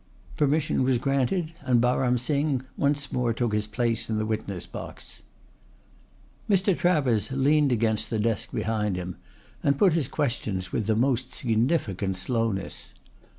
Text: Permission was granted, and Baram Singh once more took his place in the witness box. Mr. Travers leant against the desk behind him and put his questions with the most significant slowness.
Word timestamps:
Permission 0.35 0.81
was 0.83 0.97
granted, 0.97 1.51
and 1.61 1.79
Baram 1.79 2.17
Singh 2.17 2.63
once 2.75 3.11
more 3.11 3.33
took 3.33 3.53
his 3.53 3.67
place 3.67 4.09
in 4.09 4.17
the 4.17 4.25
witness 4.25 4.65
box. 4.65 5.21
Mr. 6.49 6.75
Travers 6.75 7.31
leant 7.31 7.71
against 7.71 8.09
the 8.09 8.17
desk 8.17 8.51
behind 8.51 8.95
him 8.95 9.17
and 9.61 9.77
put 9.77 9.93
his 9.93 10.07
questions 10.07 10.71
with 10.71 10.87
the 10.87 10.95
most 10.95 11.31
significant 11.35 12.15
slowness. 12.17 12.95